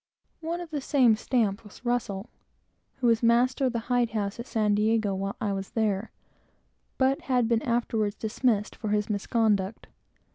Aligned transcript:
One 0.39 0.59
of 0.61 0.71
the 0.71 0.81
same 0.81 1.15
stamp 1.15 1.63
was 1.63 1.85
Russell, 1.85 2.31
who 2.95 3.05
was 3.05 3.21
master 3.21 3.65
of 3.65 3.73
the 3.73 3.81
hide 3.85 4.09
house 4.09 4.39
at 4.39 4.47
San 4.47 4.73
Diego, 4.73 5.13
while 5.13 5.35
I 5.39 5.53
was 5.53 5.69
there, 5.73 6.09
and 6.99 7.63
afterwards 7.63 8.15
turned 8.15 8.51
away 8.51 8.63
for 8.79 8.87
his 8.89 9.11
misconduct. 9.11 9.85